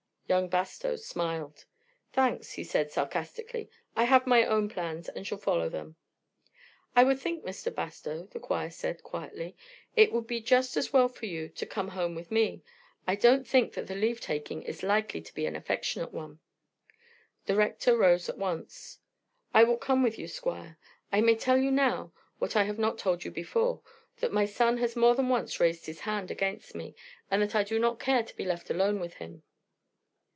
Young 0.31 0.47
Bastow 0.47 0.95
smiled. 0.95 1.65
"Thanks," 2.13 2.53
he 2.53 2.63
said 2.63 2.89
sarcastically. 2.89 3.69
"I 3.97 4.05
have 4.05 4.25
my 4.25 4.45
own 4.45 4.69
plans, 4.69 5.09
and 5.09 5.27
shall 5.27 5.37
follow 5.37 5.67
them." 5.67 5.97
"I 6.95 7.03
would 7.03 7.19
think, 7.19 7.43
Mr. 7.43 7.69
Bastow," 7.75 8.27
the 8.31 8.39
Squire 8.39 8.71
said 8.71 9.03
quietly, 9.03 9.57
"it 9.97 10.13
would 10.13 10.29
just 10.45 10.73
be 10.75 10.79
as 10.79 10.93
well 10.93 11.09
for 11.09 11.25
you 11.25 11.49
to 11.49 11.65
come 11.65 11.89
home 11.89 12.15
with 12.15 12.31
me. 12.31 12.63
I 13.05 13.15
don't 13.17 13.45
think 13.45 13.73
that 13.73 13.87
the 13.87 13.93
leave 13.95 14.21
taking 14.21 14.63
is 14.63 14.83
likely 14.83 15.19
to 15.19 15.33
be 15.35 15.47
an 15.47 15.55
affectionate 15.57 16.13
one." 16.13 16.39
The 17.45 17.57
Rector 17.57 17.97
rose 17.97 18.29
at 18.29 18.37
once. 18.37 18.99
"I 19.53 19.65
will 19.65 19.75
come 19.77 20.01
with 20.01 20.17
you, 20.17 20.29
Squire. 20.29 20.77
I 21.11 21.19
may 21.19 21.35
tell 21.35 21.57
you 21.57 21.71
now, 21.71 22.13
what 22.39 22.55
I 22.55 22.63
have 22.63 22.79
not 22.79 22.97
told 22.97 23.25
you 23.25 23.31
before, 23.31 23.81
that 24.21 24.31
my 24.31 24.45
son 24.45 24.77
has 24.77 24.95
more 24.95 25.13
than 25.13 25.27
once 25.27 25.59
raised 25.59 25.87
his 25.87 25.99
hand 26.01 26.31
against 26.31 26.73
me, 26.73 26.95
and 27.29 27.41
that 27.41 27.53
I 27.53 27.65
do 27.65 27.77
not 27.77 27.99
care 27.99 28.23
to 28.23 28.35
be 28.37 28.45
left 28.45 28.69
alone 28.69 29.01
with 29.01 29.15
him." 29.15 29.43